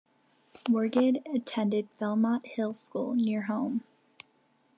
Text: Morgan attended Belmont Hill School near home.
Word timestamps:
Morgan 0.67 1.19
attended 1.31 1.87
Belmont 1.99 2.43
Hill 2.47 2.73
School 2.73 3.13
near 3.13 3.43
home. 3.43 3.83